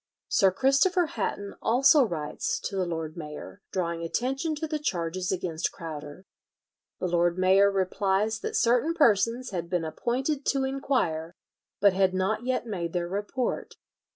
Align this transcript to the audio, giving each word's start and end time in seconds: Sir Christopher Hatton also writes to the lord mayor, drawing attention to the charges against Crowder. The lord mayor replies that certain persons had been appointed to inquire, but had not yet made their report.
Sir 0.29 0.49
Christopher 0.51 1.05
Hatton 1.05 1.53
also 1.61 2.03
writes 2.03 2.59
to 2.61 2.75
the 2.75 2.87
lord 2.87 3.15
mayor, 3.15 3.61
drawing 3.71 4.01
attention 4.01 4.55
to 4.55 4.65
the 4.65 4.79
charges 4.79 5.31
against 5.31 5.71
Crowder. 5.71 6.25
The 6.99 7.05
lord 7.05 7.37
mayor 7.37 7.69
replies 7.69 8.39
that 8.39 8.55
certain 8.55 8.95
persons 8.95 9.51
had 9.51 9.69
been 9.69 9.85
appointed 9.85 10.43
to 10.47 10.63
inquire, 10.63 11.35
but 11.79 11.93
had 11.93 12.15
not 12.15 12.43
yet 12.47 12.65
made 12.65 12.93
their 12.93 13.07
report. 13.07 13.75